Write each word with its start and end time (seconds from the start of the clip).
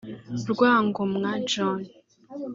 Rwangomwa 0.51 1.31
John 1.49 1.79